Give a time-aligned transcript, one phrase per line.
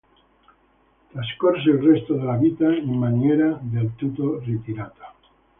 [1.11, 5.13] Trascorse il resto della vita in maniera del tutto ritirata.